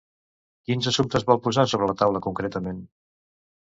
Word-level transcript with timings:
Quins 0.69 0.89
assumptes 0.93 1.27
vol 1.29 1.41
posar 1.45 1.69
sobre 1.75 1.93
la 1.93 1.99
taula 2.03 2.27
concretament? 2.31 2.85